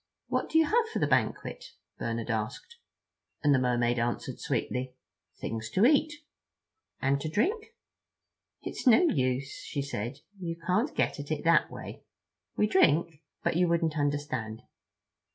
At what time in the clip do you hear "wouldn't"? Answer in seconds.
13.67-13.95